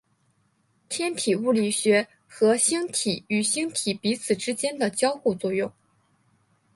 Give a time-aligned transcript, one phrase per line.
[0.89, 5.71] 天体物理学和星体与星体彼此之间的交互作用。